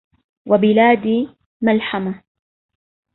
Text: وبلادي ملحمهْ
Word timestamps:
وبلادي 0.45 1.29
ملحمهْ 1.61 2.23